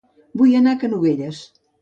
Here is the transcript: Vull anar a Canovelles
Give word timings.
Vull 0.41 0.55
anar 0.59 0.73
a 0.77 0.79
Canovelles 0.85 1.45